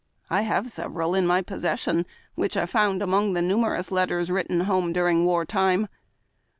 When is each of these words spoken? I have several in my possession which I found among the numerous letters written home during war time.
I 0.31 0.41
have 0.41 0.71
several 0.71 1.13
in 1.13 1.27
my 1.27 1.43
possession 1.43 2.07
which 2.33 2.57
I 2.57 2.65
found 2.65 3.03
among 3.03 3.33
the 3.33 3.41
numerous 3.43 3.91
letters 3.91 4.31
written 4.31 4.61
home 4.61 4.91
during 4.93 5.25
war 5.25 5.45
time. 5.45 5.87